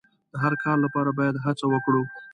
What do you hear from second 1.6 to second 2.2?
وکړو.